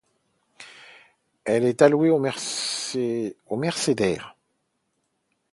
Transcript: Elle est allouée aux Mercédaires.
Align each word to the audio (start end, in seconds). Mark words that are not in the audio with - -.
Elle 1.45 1.63
est 1.63 1.83
allouée 1.83 2.09
aux 2.09 2.17
Mercédaires. 2.19 4.35